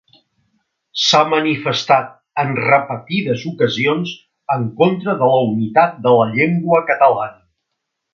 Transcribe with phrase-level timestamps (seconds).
[1.01, 2.07] S'ha manifestat
[2.43, 4.15] en repetides ocasions
[4.59, 7.39] en contra de la unitat de la llengua catalana.